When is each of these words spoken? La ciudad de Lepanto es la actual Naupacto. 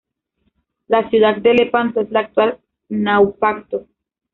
La 0.87 1.07
ciudad 1.11 1.35
de 1.43 1.53
Lepanto 1.53 2.01
es 2.01 2.09
la 2.09 2.21
actual 2.21 2.59
Naupacto. 2.89 3.85